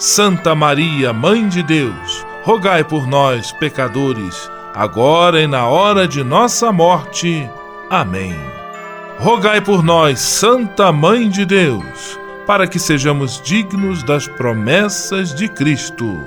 [0.00, 6.72] Santa Maria, Mãe de Deus, rogai por nós, pecadores, agora e na hora de nossa
[6.72, 7.46] morte.
[7.90, 8.34] Amém.
[9.18, 16.18] Rogai por nós, Santa Mãe de Deus, para que sejamos dignos das promessas de Cristo.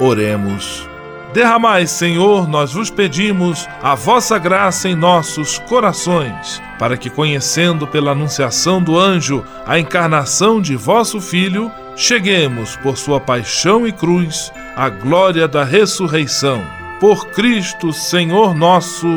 [0.00, 0.91] Oremos.
[1.32, 8.12] Derramai, Senhor, nós vos pedimos a vossa graça em nossos corações, para que, conhecendo pela
[8.12, 14.90] anunciação do anjo a encarnação de vosso Filho, cheguemos, por sua paixão e cruz, à
[14.90, 16.62] glória da ressurreição.
[17.00, 19.08] Por Cristo, Senhor nosso.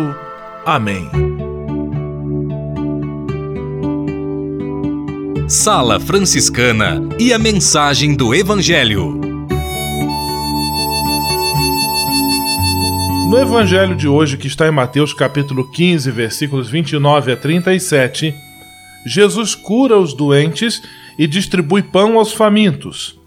[0.66, 1.10] Amém.
[5.50, 9.25] Sala Franciscana e a mensagem do Evangelho.
[13.30, 18.34] No evangelho de hoje, que está em Mateus capítulo 15, versículos 29 a 37,
[19.06, 20.82] Jesus cura os doentes
[21.18, 23.20] e distribui pão aos famintos.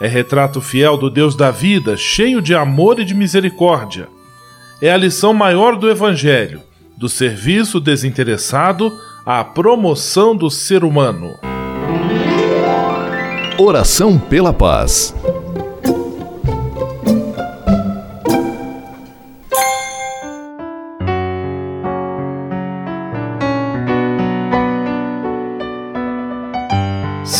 [0.00, 4.08] É retrato fiel do Deus da vida, cheio de amor e de misericórdia.
[4.80, 6.62] É a lição maior do evangelho,
[6.96, 8.92] do serviço desinteressado
[9.26, 11.34] à promoção do ser humano.
[13.58, 15.14] Oração pela paz.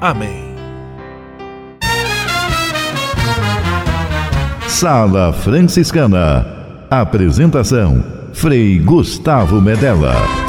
[0.00, 0.54] Amém.
[4.66, 6.46] Sala Franciscana.
[6.88, 8.02] Apresentação:
[8.32, 10.39] Frei Gustavo Medella.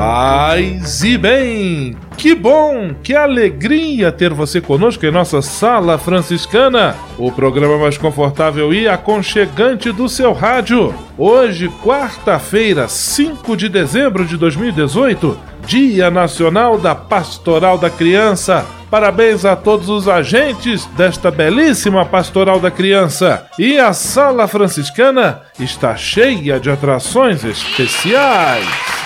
[0.00, 1.94] Paz e bem!
[2.16, 8.72] Que bom, que alegria ter você conosco em nossa Sala Franciscana, o programa mais confortável
[8.72, 10.94] e aconchegante do seu rádio.
[11.18, 18.64] Hoje, quarta-feira, 5 de dezembro de 2018, Dia Nacional da Pastoral da Criança.
[18.90, 23.46] Parabéns a todos os agentes desta belíssima Pastoral da Criança.
[23.58, 28.99] E a Sala Franciscana está cheia de atrações especiais.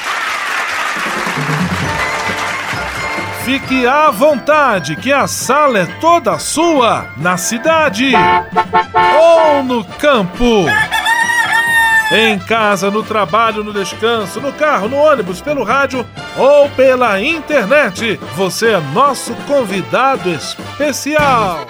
[3.45, 8.11] Fique à vontade, que a sala é toda sua, na cidade
[9.21, 10.65] ou no campo.
[12.11, 16.07] Em casa, no trabalho, no descanso, no carro, no ônibus, pelo rádio
[16.39, 21.67] ou pela internet, você é nosso convidado especial.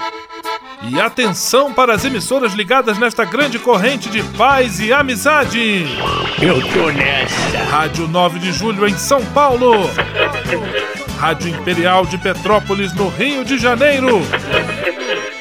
[0.83, 5.87] E atenção para as emissoras ligadas nesta grande corrente de paz e amizade.
[6.41, 7.65] Eu tô nessa.
[7.69, 9.91] Rádio 9 de Julho em São Paulo.
[11.25, 14.21] Rádio Imperial de Petrópolis, no Rio de Janeiro.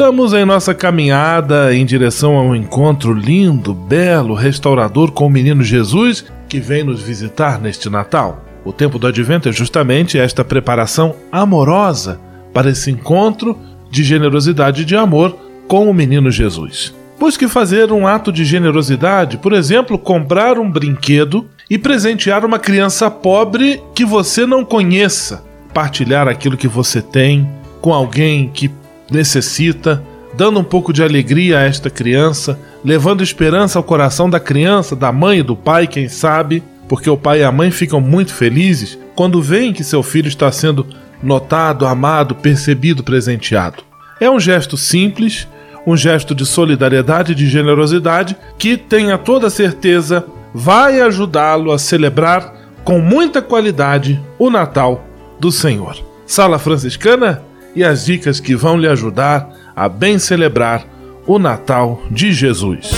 [0.00, 5.62] Estamos em nossa caminhada em direção a um encontro lindo, belo, restaurador com o menino
[5.62, 8.42] Jesus que vem nos visitar neste Natal.
[8.64, 12.18] O tempo do advento é justamente esta preparação amorosa
[12.50, 13.58] para esse encontro
[13.90, 15.36] de generosidade e de amor
[15.68, 16.94] com o menino Jesus.
[17.18, 23.10] Busque fazer um ato de generosidade, por exemplo, comprar um brinquedo e presentear uma criança
[23.10, 25.44] pobre que você não conheça.
[25.74, 27.46] Partilhar aquilo que você tem
[27.82, 28.79] com alguém que
[29.10, 30.02] necessita,
[30.34, 35.12] dando um pouco de alegria a esta criança, levando esperança ao coração da criança, da
[35.12, 38.98] mãe e do pai, quem sabe, porque o pai e a mãe ficam muito felizes
[39.14, 40.86] quando veem que seu filho está sendo
[41.22, 43.82] notado, amado, percebido, presenteado.
[44.20, 45.46] É um gesto simples,
[45.86, 50.24] um gesto de solidariedade e de generosidade que, tenha toda certeza,
[50.54, 52.54] vai ajudá-lo a celebrar
[52.84, 55.04] com muita qualidade o Natal
[55.38, 55.96] do Senhor.
[56.26, 57.42] Sala Franciscana
[57.74, 60.84] e as dicas que vão lhe ajudar a bem celebrar
[61.26, 62.90] o Natal de Jesus.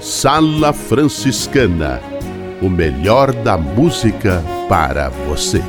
[0.00, 2.00] Sala Franciscana
[2.64, 5.60] o melhor da música para você.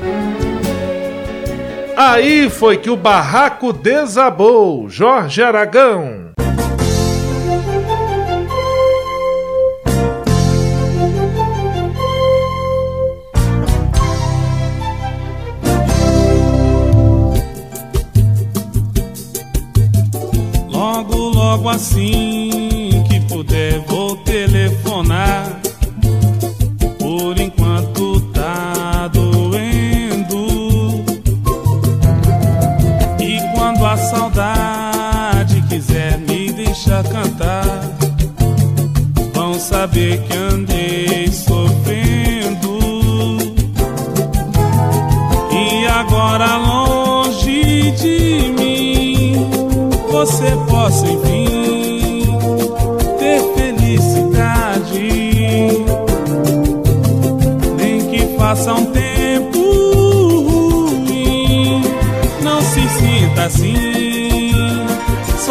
[1.97, 6.24] Aí foi que o barraco desabou, Jorge Aragão.
[21.75, 22.14] Assim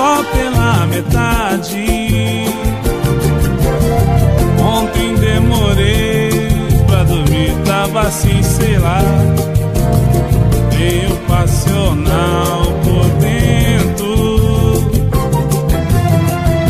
[0.04, 2.44] só pela metade.
[4.62, 6.30] Ontem demorei
[6.86, 9.00] pra dormir, tava assim, sei lá,
[10.76, 14.90] meio passional por dentro.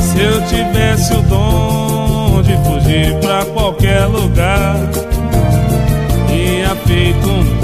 [0.00, 4.76] Se eu tivesse o dom de fugir pra qualquer lugar,
[6.30, 7.63] ia feito um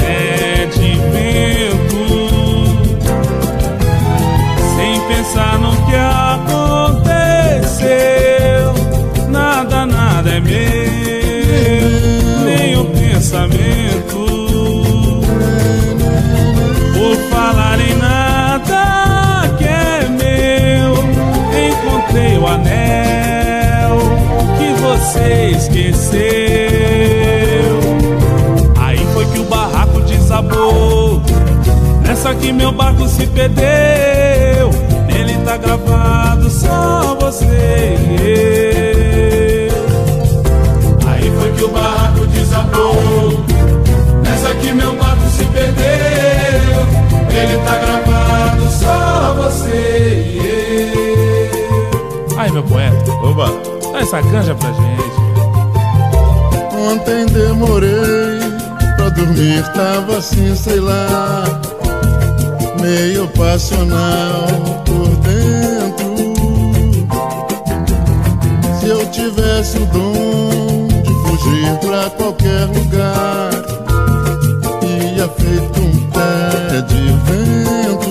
[13.31, 14.27] pensamento.
[16.93, 20.95] Por falar em nada que é meu,
[21.69, 23.99] encontrei o anel
[24.59, 26.11] que você esqueceu.
[28.81, 31.23] Aí foi que o barraco desabou.
[32.03, 34.71] Nessa que meu barco se perdeu.
[35.07, 39.75] Nele tá gravado só você e eu.
[41.09, 43.00] Aí foi que o barraco desabou.
[44.71, 45.83] Que meu barco se perdeu.
[47.29, 50.39] Ele tá gravado só você e
[52.31, 52.39] eu.
[52.39, 53.11] Aí, meu poeta.
[53.25, 53.51] Oba!
[53.93, 55.11] Dá essa canja pra gente.
[56.89, 58.39] Ontem demorei
[58.97, 61.43] pra dormir, tava assim, sei lá,
[62.81, 64.47] meio passional
[64.87, 66.15] por dentro.
[68.79, 73.50] Se eu tivesse o dom de fugir pra qualquer lugar,
[75.21, 78.11] folha feito um pé de vento.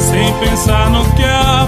[0.00, 1.66] Sem pensar no que a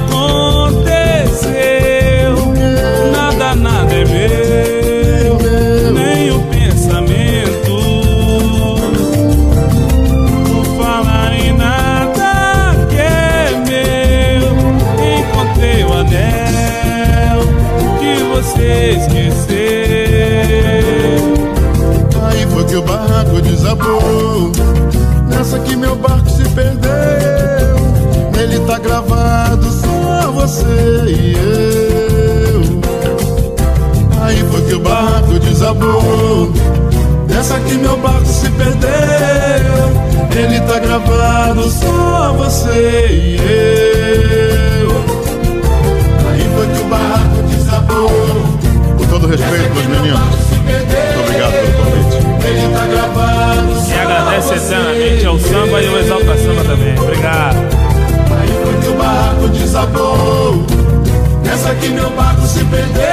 [61.86, 63.04] que meu barco se perdeu.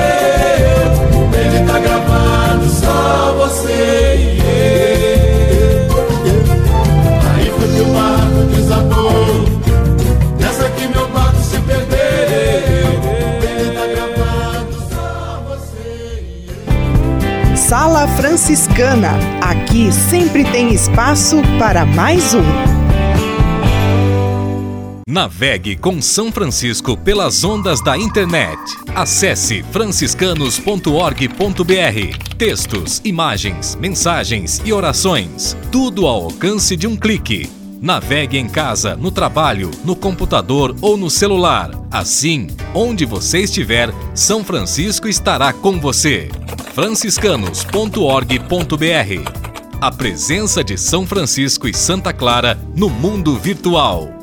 [1.32, 5.94] Ele tá gravado só você e eu.
[7.36, 9.46] Aí foi que o barco desabou.
[10.40, 13.00] Nessa que meu barco se perdeu.
[13.44, 17.58] Ele tá gravado só você e eu.
[17.58, 19.12] Sala Franciscana.
[19.42, 22.73] Aqui sempre tem espaço para mais um.
[25.14, 28.58] Navegue com São Francisco pelas ondas da internet.
[28.96, 32.36] Acesse franciscanos.org.br.
[32.36, 35.56] Textos, imagens, mensagens e orações.
[35.72, 37.48] Tudo ao alcance de um clique.
[37.80, 41.70] Navegue em casa, no trabalho, no computador ou no celular.
[41.92, 46.32] Assim, onde você estiver, São Francisco estará com você.
[46.74, 49.44] franciscanos.org.br.
[49.80, 54.23] A presença de São Francisco e Santa Clara no mundo virtual.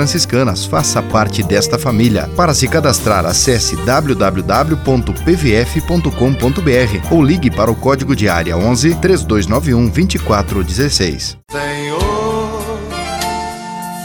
[0.69, 2.29] faça parte desta família.
[2.35, 4.33] Para se cadastrar, acesse www.pvf.com.br
[7.13, 11.37] ou ligue para o código de área 11 3291 2416.
[11.51, 12.79] Senhor,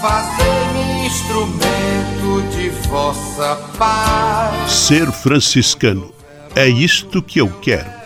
[0.00, 4.70] fazei-me instrumento de vossa paz.
[4.70, 6.12] Ser franciscano.
[6.54, 8.05] É isto que eu quero.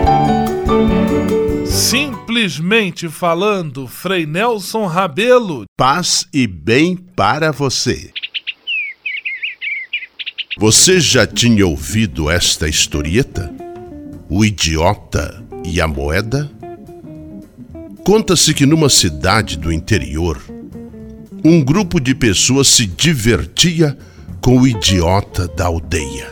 [2.31, 5.65] Simplesmente falando, Frei Nelson Rabelo.
[5.75, 8.09] Paz e bem para você.
[10.57, 13.53] Você já tinha ouvido esta historieta?
[14.29, 16.49] O idiota e a moeda?
[18.05, 20.41] Conta-se que numa cidade do interior,
[21.43, 23.97] um grupo de pessoas se divertia
[24.39, 26.31] com o idiota da aldeia.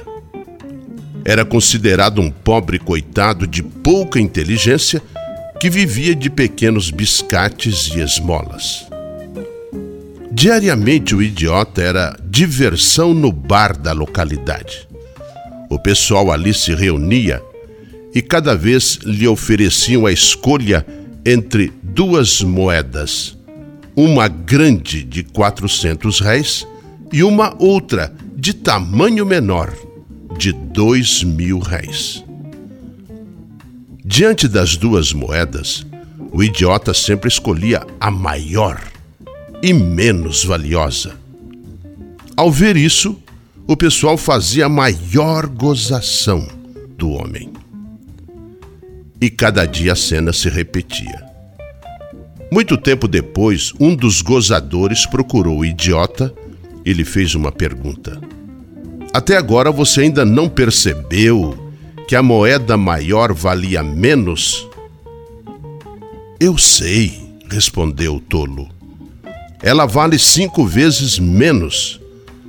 [1.25, 5.03] Era considerado um pobre coitado de pouca inteligência
[5.59, 8.87] que vivia de pequenos biscates e esmolas.
[10.31, 14.87] Diariamente o idiota era diversão no bar da localidade.
[15.69, 17.41] O pessoal ali se reunia
[18.15, 20.85] e cada vez lhe ofereciam a escolha
[21.25, 23.37] entre duas moedas,
[23.95, 26.65] uma grande de 400 réis
[27.11, 29.73] e uma outra de tamanho menor,
[30.37, 32.23] de dois mil réis.
[34.11, 35.85] Diante das duas moedas,
[36.31, 38.81] o idiota sempre escolhia a maior
[39.61, 41.13] e menos valiosa.
[42.35, 43.21] Ao ver isso,
[43.67, 46.47] o pessoal fazia a maior gozação
[46.97, 47.53] do homem.
[49.21, 51.23] E cada dia a cena se repetia.
[52.51, 56.33] Muito tempo depois, um dos gozadores procurou o idiota
[56.83, 58.19] e lhe fez uma pergunta.
[59.13, 61.68] Até agora você ainda não percebeu
[62.09, 64.67] que a moeda maior valia menos?
[66.39, 68.67] Eu sei, respondeu o tolo.
[69.61, 72.01] Ela vale cinco vezes menos,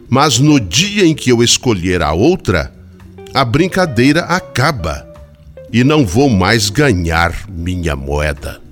[0.09, 2.73] mas no dia em que eu escolher a outra,
[3.35, 5.07] a brincadeira acaba
[5.71, 8.63] e não vou mais ganhar minha moeda.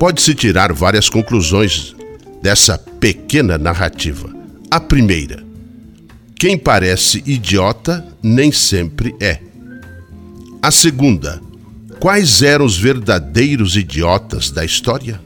[0.00, 1.94] Pode-se tirar várias conclusões
[2.42, 4.34] dessa pequena narrativa.
[4.68, 5.43] A primeira:
[6.36, 9.40] quem parece idiota nem sempre é.
[10.62, 11.40] A segunda:
[12.00, 15.20] quais eram os verdadeiros idiotas da história?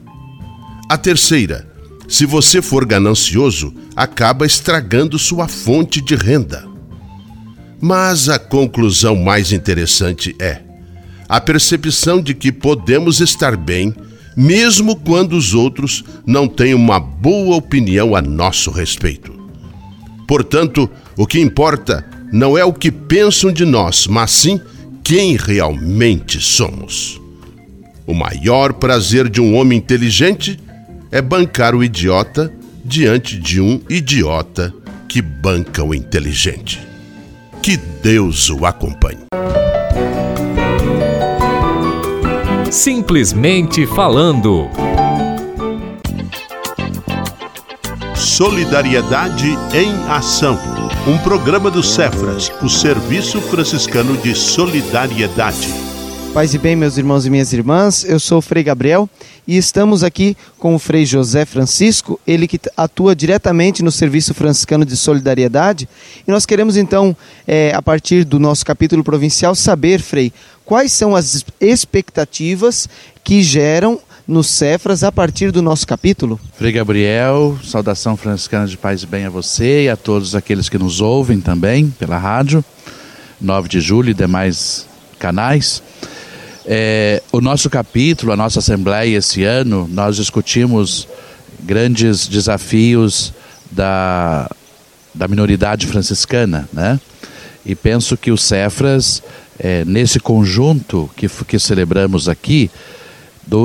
[0.89, 1.67] A terceira:
[2.07, 6.67] se você for ganancioso, acaba estragando sua fonte de renda.
[7.81, 10.61] Mas a conclusão mais interessante é
[11.29, 13.93] a percepção de que podemos estar bem
[14.35, 19.38] mesmo quando os outros não têm uma boa opinião a nosso respeito.
[20.29, 24.61] Portanto, o que importa não é o que pensam de nós, mas sim
[25.03, 27.19] quem realmente somos.
[28.05, 30.59] O maior prazer de um homem inteligente
[31.11, 32.53] é bancar o idiota
[32.85, 34.71] diante de um idiota
[35.07, 36.79] que banca o inteligente.
[37.63, 39.25] Que Deus o acompanhe.
[42.69, 44.69] Simplesmente falando.
[48.39, 50.57] Solidariedade em Ação.
[51.05, 55.67] Um programa do Cefras, o Serviço Franciscano de Solidariedade.
[56.33, 59.09] Paz e bem, meus irmãos e minhas irmãs, eu sou o Frei Gabriel
[59.45, 64.85] e estamos aqui com o Frei José Francisco, ele que atua diretamente no Serviço Franciscano
[64.85, 65.89] de Solidariedade.
[66.25, 67.13] E nós queremos então,
[67.45, 70.31] é, a partir do nosso capítulo provincial, saber, Frei,
[70.63, 72.87] quais são as expectativas
[73.21, 76.39] que geram nos Cefras a partir do nosso capítulo?
[76.53, 80.77] Frei Gabriel, saudação franciscana de paz e bem a você e a todos aqueles que
[80.77, 82.63] nos ouvem também pela rádio,
[83.41, 84.85] 9 de julho e demais
[85.17, 85.81] canais.
[86.63, 91.07] É, o nosso capítulo, a nossa assembleia esse ano, nós discutimos
[91.61, 93.33] grandes desafios
[93.71, 94.47] da,
[95.11, 96.99] da minoridade franciscana, né?
[97.65, 99.23] E penso que o Cefras
[99.57, 102.69] é, nesse conjunto que, que celebramos aqui,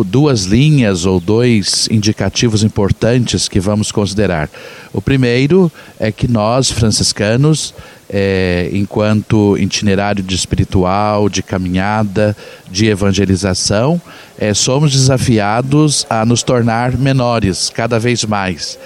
[0.04, 4.48] duas linhas ou dois indicativos importantes que vamos considerar.
[4.92, 5.70] O primeiro
[6.00, 7.74] é que nós, franciscanos,
[8.08, 12.36] é, enquanto itinerário de espiritual, de caminhada,
[12.70, 14.00] de evangelização,
[14.38, 18.78] é, somos desafiados a nos tornar menores cada vez mais,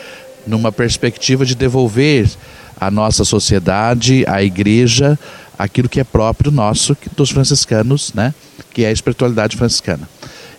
[0.47, 2.29] numa perspectiva de devolver
[2.81, 5.19] à nossa sociedade, à igreja,
[5.59, 8.35] aquilo que é próprio nosso, dos franciscanos, né?
[8.73, 10.09] que é a espiritualidade franciscana.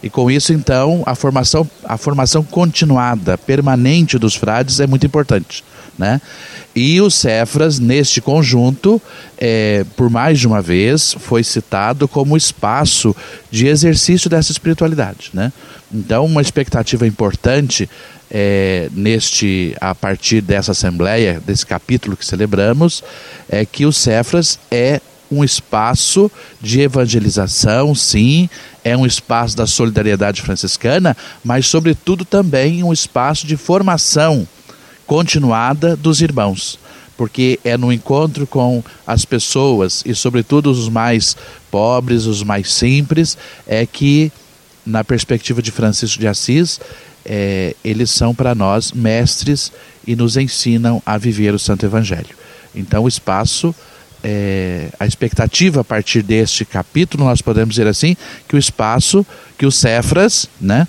[0.02, 5.64] E com isso, então, a formação, a formação continuada, permanente dos frades é muito importante.
[5.98, 6.22] Né?
[6.74, 9.02] E o Cefras, neste conjunto,
[9.38, 13.14] é, por mais de uma vez, foi citado como espaço
[13.52, 15.32] de exercício dessa espiritualidade.
[15.34, 15.52] Né?
[15.94, 17.90] Então, uma expectativa importante
[18.32, 23.04] é, neste a partir dessa assembleia, desse capítulo que celebramos,
[23.50, 25.02] é que o Cefras é
[25.32, 28.50] um espaço de evangelização, sim,
[28.84, 34.48] é um espaço da solidariedade franciscana, mas, sobretudo, também um espaço de formação
[35.06, 36.80] continuada dos irmãos.
[37.18, 41.36] Porque é no encontro com as pessoas e, sobretudo, os mais
[41.70, 43.38] pobres, os mais simples,
[43.68, 44.32] é que,
[44.86, 46.80] na perspectiva de Francisco de Assis,
[47.26, 49.72] é, eles são para nós mestres
[50.08, 52.36] e nos ensinam a viver o Santo Evangelho.
[52.74, 53.76] Então, o espaço,
[54.24, 58.16] é, a expectativa a partir deste capítulo, nós podemos dizer assim,
[58.48, 59.26] que o espaço,
[59.58, 60.88] que o Cefras, né,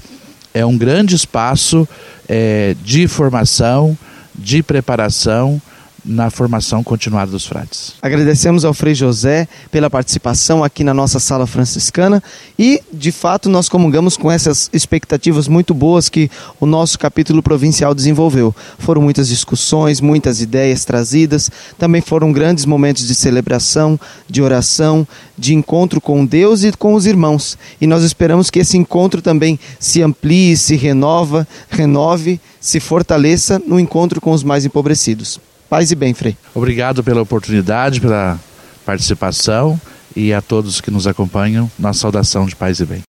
[0.52, 1.88] é um grande espaço
[2.28, 3.96] é, de formação,
[4.34, 5.60] de preparação
[6.04, 7.94] na formação continuada dos frades.
[8.00, 12.22] Agradecemos ao Frei José pela participação aqui na nossa sala franciscana
[12.58, 17.94] e, de fato, nós comungamos com essas expectativas muito boas que o nosso capítulo provincial
[17.94, 18.54] desenvolveu.
[18.78, 25.54] Foram muitas discussões, muitas ideias trazidas, também foram grandes momentos de celebração, de oração, de
[25.54, 27.56] encontro com Deus e com os irmãos.
[27.80, 33.80] E nós esperamos que esse encontro também se amplie, se renova, renove, se fortaleça no
[33.80, 35.40] encontro com os mais empobrecidos.
[35.70, 36.37] Paz e bem, Frei.
[36.52, 38.37] Obrigado pela oportunidade, pela
[38.85, 39.80] participação
[40.16, 43.02] e a todos que nos acompanham, nossa saudação de paz e bem.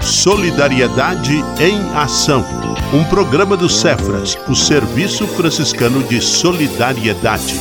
[0.00, 2.42] Solidariedade em Ação.
[2.94, 7.54] Um programa do Cefras, o Serviço Franciscano de Solidariedade.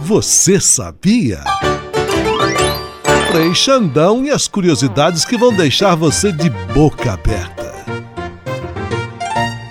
[0.00, 1.44] Você sabia?
[3.30, 7.53] Frei Xandão e as curiosidades que vão deixar você de boca aberta.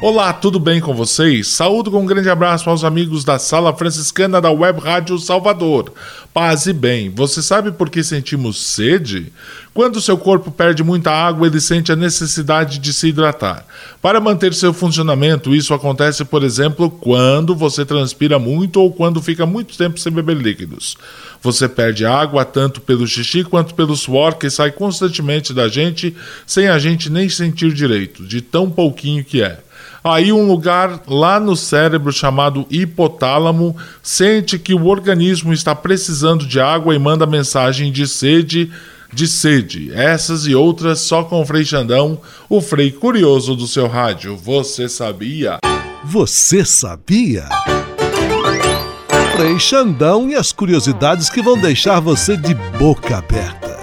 [0.06, 1.48] Olá, tudo bem com vocês?
[1.48, 5.94] Saúdo com um grande abraço aos amigos da Sala Franciscana da Web Rádio Salvador.
[6.34, 7.10] Paz e bem.
[7.10, 9.32] Você sabe por que sentimos sede?
[9.74, 13.66] Quando seu corpo perde muita água, ele sente a necessidade de se hidratar.
[14.02, 19.46] Para manter seu funcionamento, isso acontece, por exemplo, quando você transpira muito ou quando fica
[19.46, 20.98] muito tempo sem beber líquidos.
[21.42, 26.14] Você perde água tanto pelo xixi quanto pelo suor que sai constantemente da gente,
[26.46, 29.60] sem a gente nem sentir direito, de tão pouquinho que é.
[30.04, 36.60] Aí um lugar lá no cérebro chamado hipotálamo sente que o organismo está precisando de
[36.60, 38.70] água e manda mensagem de sede,
[39.14, 39.94] de sede.
[39.94, 44.36] Essas e outras só com o Frei Xandão, o Frei curioso do seu rádio.
[44.36, 45.60] Você sabia?
[46.04, 47.48] Você sabia?
[49.38, 53.83] Frei Xandão e as curiosidades que vão deixar você de boca aberta.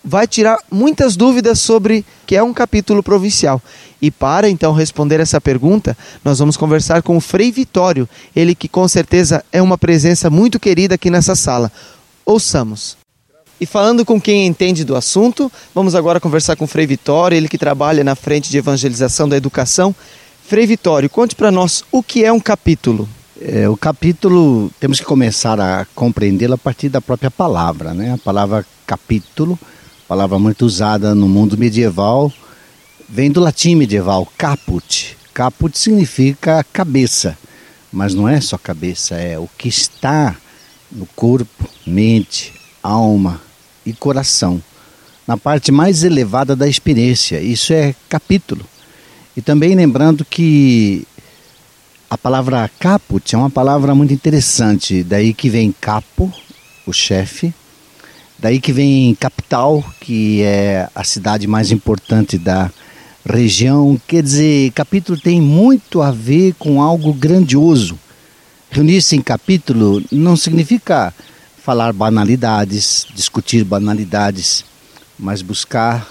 [0.03, 3.61] vai tirar muitas dúvidas sobre que é um capítulo provincial.
[4.01, 8.67] E para então responder essa pergunta, nós vamos conversar com o Frei Vitório, ele que
[8.67, 11.71] com certeza é uma presença muito querida aqui nessa sala.
[12.25, 12.97] Ouçamos.
[13.59, 17.49] E falando com quem entende do assunto, vamos agora conversar com o Frei Vitório, ele
[17.49, 19.93] que trabalha na frente de evangelização da educação.
[20.47, 23.07] Frei Vitório, conte para nós o que é um capítulo.
[23.41, 28.13] É, o capítulo, temos que começar a compreendê-lo a partir da própria palavra, né?
[28.13, 29.59] A palavra capítulo
[30.09, 32.33] palavra muito usada no mundo medieval,
[33.07, 35.15] vem do latim medieval, caput.
[35.35, 37.37] Caput significa cabeça,
[37.93, 40.35] mas não é só cabeça, é o que está
[40.91, 43.39] no corpo, mente, alma
[43.85, 44.59] e coração,
[45.27, 47.39] na parte mais elevada da experiência.
[47.39, 48.65] Isso é capítulo.
[49.37, 51.05] E também lembrando que
[52.09, 56.33] a palavra caput é uma palavra muito interessante, daí que vem capo,
[56.87, 57.53] o chefe,
[58.41, 62.71] Daí que vem capital, que é a cidade mais importante da
[63.25, 63.99] região.
[64.07, 67.99] Quer dizer, capítulo tem muito a ver com algo grandioso.
[68.71, 71.13] Reunir-se em capítulo não significa
[71.61, 74.63] falar banalidades, discutir banalidades,
[75.17, 76.07] mas buscar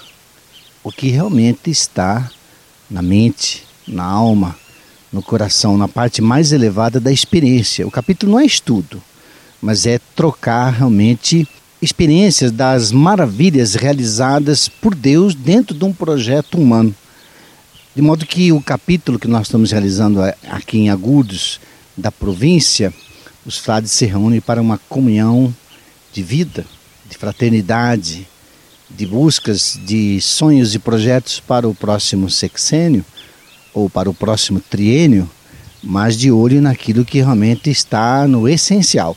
[0.84, 2.30] o que realmente está
[2.90, 4.54] na mente, na alma,
[5.10, 7.86] no coração, na parte mais elevada da experiência.
[7.86, 9.02] O capítulo não é estudo,
[9.62, 11.48] mas é trocar realmente
[11.80, 16.94] experiências das maravilhas realizadas por Deus dentro de um projeto humano.
[17.94, 21.60] De modo que o capítulo que nós estamos realizando aqui em Agudos,
[21.96, 22.92] da província,
[23.44, 25.54] os frades se reúnem para uma comunhão
[26.12, 26.64] de vida,
[27.08, 28.26] de fraternidade,
[28.90, 33.04] de buscas de sonhos e projetos para o próximo sexênio
[33.74, 35.28] ou para o próximo triênio,
[35.82, 39.16] mas de olho naquilo que realmente está no essencial.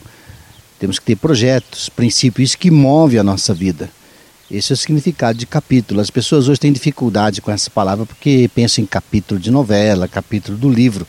[0.81, 3.87] Temos que ter projetos, princípios que movem a nossa vida.
[4.49, 6.01] Esse é o significado de capítulo.
[6.01, 10.57] As pessoas hoje têm dificuldade com essa palavra porque pensam em capítulo de novela, capítulo
[10.57, 11.05] do livro.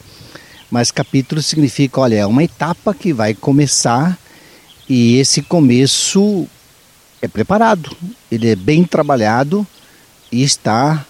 [0.70, 4.18] Mas capítulo significa, olha, é uma etapa que vai começar
[4.86, 6.46] e esse começo
[7.22, 7.96] é preparado,
[8.30, 9.66] ele é bem trabalhado
[10.30, 11.06] e está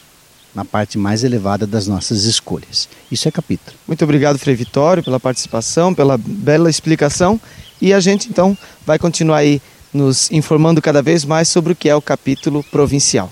[0.55, 2.89] na parte mais elevada das nossas escolhas.
[3.11, 3.77] Isso é capítulo.
[3.87, 7.41] Muito obrigado, Frei Vitório, pela participação, pela bela explicação.
[7.81, 9.61] E a gente então vai continuar aí
[9.93, 13.29] nos informando cada vez mais sobre o que é o capítulo provincial.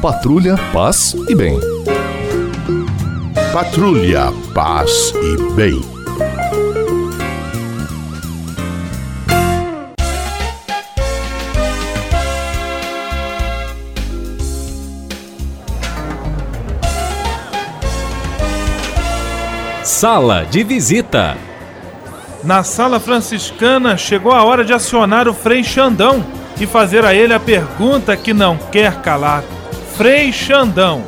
[0.00, 1.58] Patrulha, paz e bem.
[3.52, 5.93] Patrulha, paz e bem.
[20.04, 21.34] Sala de visita.
[22.42, 26.22] Na sala franciscana chegou a hora de acionar o Frei Xandão
[26.60, 29.42] e fazer a ele a pergunta que não quer calar.
[29.96, 31.02] Frei Xandão,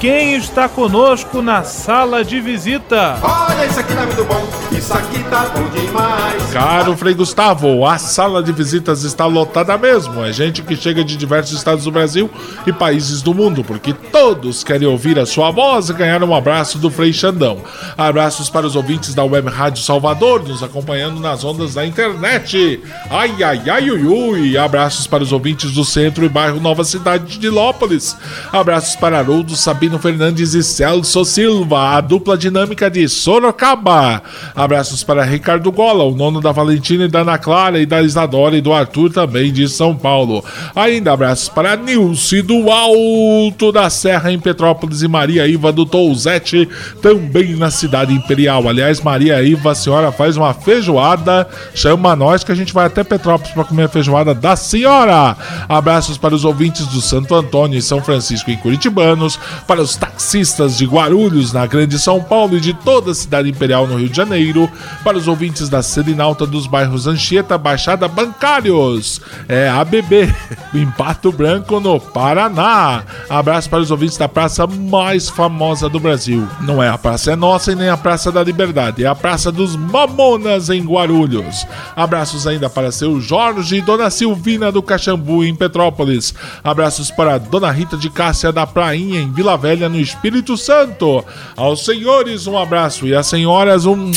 [0.00, 3.18] quem está conosco na sala de visita?
[3.20, 6.42] Olha, isso aqui tá muito bom, isso aqui tá bom demais.
[6.52, 10.24] Caro Frei Gustavo, a sala de visitas está lotada mesmo.
[10.24, 12.30] É gente que chega de diversos estados do Brasil
[12.64, 16.78] e países do mundo, porque todos querem ouvir a sua voz e ganhar um abraço
[16.78, 17.58] do Frei Xandão.
[17.96, 22.80] Abraços para os ouvintes da Web Rádio Salvador, nos acompanhando nas ondas da internet.
[23.10, 24.58] Ai, ai, ai, ui, ui.
[24.58, 28.16] Abraços para os ouvintes do centro e bairro Nova Cidade de Nilópolis.
[28.52, 34.20] Abraços para Haroldo, Sabino Fernandes e Celso Silva, a dupla dinâmica de Sorocaba.
[34.56, 38.56] Abraços para Ricardo Gola, o nono da Valentina e da Ana Clara e da Isadora
[38.56, 40.44] e do Arthur também de São Paulo.
[40.74, 46.68] Ainda abraços para Nilce do Alto da Serra em Petrópolis e Maria Iva do Touzete,
[47.00, 48.68] também na cidade imperial.
[48.68, 53.04] Aliás, Maria Iva, a senhora faz uma feijoada, chama nós que a gente vai até
[53.04, 55.36] Petrópolis para comer a feijoada da senhora.
[55.68, 60.76] Abraços para os ouvintes do Santo Antônio e São Francisco em Curitibanos, para os taxistas
[60.76, 64.16] de Guarulhos, na Grande São Paulo e de toda a cidade imperial no Rio de
[64.16, 64.70] Janeiro,
[65.04, 70.34] para os ouvintes da Selinalta dos bairros Anchieta, Baixada Bancários, é ABB,
[70.74, 73.02] em Pato Branco, no Paraná.
[73.28, 76.46] Abraço para os ouvintes da praça mais famosa do Brasil.
[76.60, 79.52] Não é a Praça é Nossa e nem a Praça da Liberdade, é a Praça
[79.52, 81.66] dos Mamonas em Guarulhos.
[81.94, 86.34] Abraços ainda para seu Jorge e Dona Silvina do Caxambu em Petrópolis.
[86.62, 91.24] Abraços para Dona Rita de Cássia da Prainha em Vila Velha, no Espírito Santo.
[91.56, 94.10] Aos senhores, um abraço e às senhoras, um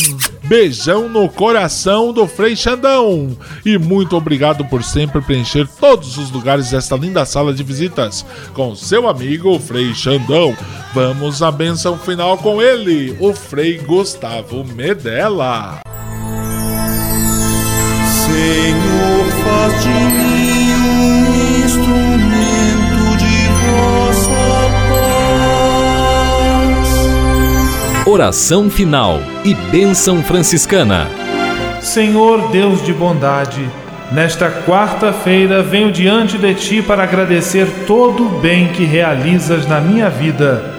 [0.43, 3.37] beijão no coração do Frei Xandão.
[3.65, 8.75] E muito obrigado por sempre preencher todos os lugares desta linda sala de visitas com
[8.75, 10.55] seu amigo Frei Xandão.
[10.93, 15.81] Vamos à benção final com ele, o Frei Gustavo Medella.
[18.25, 20.40] Senhor, faz de mim
[28.11, 31.07] Oração final e bênção franciscana.
[31.79, 33.65] Senhor Deus de bondade,
[34.11, 40.09] nesta quarta-feira venho diante de ti para agradecer todo o bem que realizas na minha
[40.09, 40.75] vida.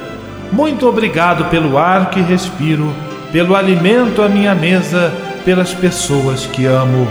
[0.53, 2.93] Muito obrigado pelo ar que respiro,
[3.33, 5.11] pelo alimento à minha mesa,
[5.43, 7.09] pelas pessoas que amo.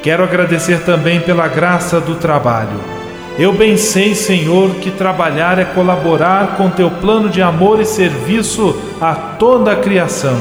[0.00, 2.99] Quero agradecer também pela graça do trabalho.
[3.40, 8.76] Eu bem sei, Senhor, que trabalhar é colaborar com teu plano de amor e serviço
[9.00, 10.38] a toda a criação.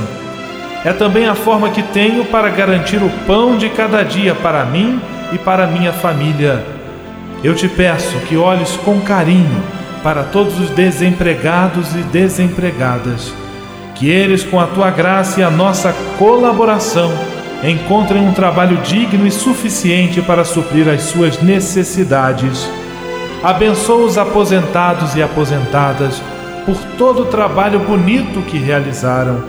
[0.84, 5.00] É também a forma que tenho para garantir o pão de cada dia para mim
[5.32, 6.62] e para minha família.
[7.42, 9.64] Eu te peço que olhes com carinho
[10.04, 13.34] para todos os desempregados e desempregadas,
[13.96, 17.10] que eles, com a tua graça e a nossa colaboração,
[17.64, 22.70] encontrem um trabalho digno e suficiente para suprir as suas necessidades.
[23.44, 26.22] Abençoa os aposentados e aposentadas
[26.66, 29.44] por todo o trabalho bonito que realizaram.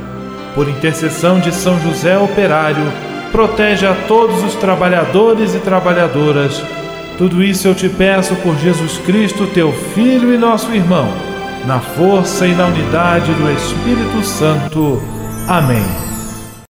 [0.54, 2.92] Por intercessão de São José Operário,
[3.32, 6.62] protege a todos os trabalhadores e trabalhadoras.
[7.18, 11.08] Tudo isso eu te peço por Jesus Cristo, teu Filho e nosso irmão,
[11.66, 15.02] na força e na unidade do Espírito Santo.
[15.46, 16.09] Amém.